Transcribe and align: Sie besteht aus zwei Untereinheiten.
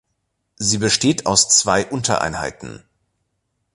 Sie 0.55 0.79
besteht 0.79 1.27
aus 1.27 1.47
zwei 1.47 1.85
Untereinheiten. 1.85 2.83